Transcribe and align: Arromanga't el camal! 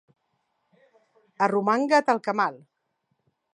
Arromanga't 1.49 2.11
el 2.17 2.25
camal! 2.29 2.61